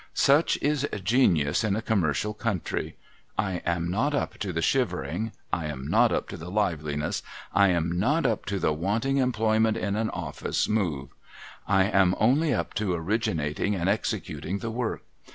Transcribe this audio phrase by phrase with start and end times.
[0.15, 2.97] Such is genius in a commercial country.
[3.37, 7.21] I am not up to the shivering, I am not up to the liveliness,
[7.53, 11.09] I am not up to the wanting employment in an office move;
[11.67, 15.03] I am only up to originating and executing the work.